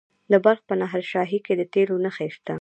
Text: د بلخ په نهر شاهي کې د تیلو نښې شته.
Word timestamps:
د 0.31 0.33
بلخ 0.43 0.59
په 0.67 0.73
نهر 0.81 1.01
شاهي 1.11 1.39
کې 1.45 1.53
د 1.57 1.61
تیلو 1.73 1.95
نښې 2.05 2.29
شته. 2.35 2.55